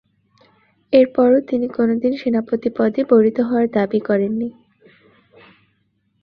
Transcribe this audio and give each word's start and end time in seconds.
এরপরও 0.93 1.39
তিনি 1.49 1.67
কোনদিন 1.69 2.13
সেনাপতি 2.21 2.69
পদে 2.77 3.01
বরিত 3.11 3.37
হওয়ার 3.41 3.67
দাবি 3.77 3.99
করেননি। 4.07 4.49